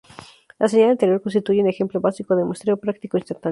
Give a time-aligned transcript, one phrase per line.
[0.57, 3.49] La señal anterior constituye un ejemplo básico de muestreo práctico instantáneo.